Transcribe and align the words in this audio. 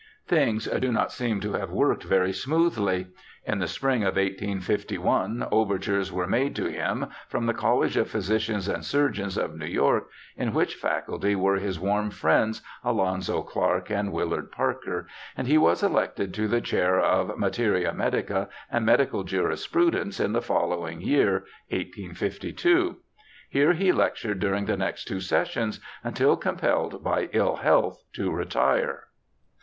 Things 0.25 0.65
do 0.65 0.91
not 0.91 1.11
seem 1.11 1.39
to 1.41 1.53
have 1.53 1.69
worked 1.69 2.05
very 2.05 2.33
smoothly. 2.33 3.09
In 3.45 3.59
the 3.59 3.67
spring 3.67 4.01
of 4.01 4.15
1851 4.15 5.45
overtures 5.51 6.11
were 6.11 6.25
made 6.25 6.55
to 6.55 6.65
him 6.65 7.05
from 7.27 7.45
the 7.45 7.53
College 7.53 7.95
of 7.97 8.09
Physicians 8.09 8.67
and 8.67 8.83
Surgeons 8.83 9.37
of 9.37 9.55
New 9.55 9.67
York, 9.67 10.09
in 10.35 10.53
which 10.55 10.73
Faculty 10.73 11.35
were 11.35 11.57
his 11.57 11.79
warm 11.79 12.09
friends, 12.09 12.63
Alonzo 12.83 13.43
Clark 13.43 13.91
and 13.91 14.11
Willard 14.11 14.51
Parker, 14.51 15.07
and 15.37 15.45
he 15.45 15.59
was 15.59 15.83
elected 15.83 16.33
to 16.33 16.47
the 16.47 16.61
chair 16.61 16.99
of 16.99 17.37
materia 17.37 17.93
medica 17.93 18.49
and 18.71 18.83
medical 18.83 19.23
jurisprudence 19.23 20.19
in 20.19 20.33
the 20.33 20.41
follow 20.41 20.87
ing 20.87 21.01
year, 21.01 21.45
1852. 21.69 22.97
Here 23.51 23.73
he 23.73 23.91
lectured 23.91 24.39
during 24.39 24.65
the 24.65 24.77
next 24.77 25.05
two 25.07 25.19
sessions 25.19 25.79
until 26.03 26.37
compelled 26.37 27.03
by 27.03 27.29
ill 27.33 27.57
health 27.57 28.03
to 28.13 28.31
retire. 28.31 29.03